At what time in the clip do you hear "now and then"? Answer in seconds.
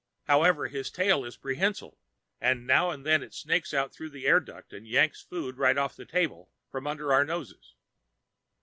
2.65-3.21